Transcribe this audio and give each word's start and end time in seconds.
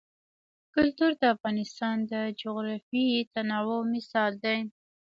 کلتور 0.73 1.11
د 1.21 1.23
افغانستان 1.35 1.95
د 2.11 2.13
جغرافیوي 2.41 3.19
تنوع 3.33 3.79
مثال 3.93 4.31
دی. 4.43 4.59